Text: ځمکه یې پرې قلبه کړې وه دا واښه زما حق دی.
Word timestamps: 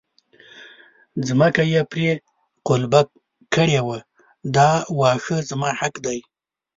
ځمکه 1.27 1.61
یې 1.73 1.81
پرې 1.91 2.09
قلبه 2.67 3.01
کړې 3.53 3.79
وه 3.87 3.99
دا 4.55 4.69
واښه 4.99 5.37
زما 5.49 5.69
حق 5.79 5.95
دی. 6.05 6.19